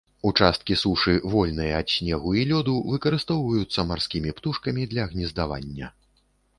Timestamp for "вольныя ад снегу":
1.33-2.33